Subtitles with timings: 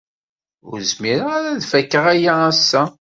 [0.69, 2.83] Ur zmireɣ ara ad fakeɣ aya ass-a.